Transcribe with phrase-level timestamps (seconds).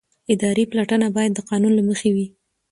[0.33, 2.27] اداري پلټنه باید د قانون له مخې وي.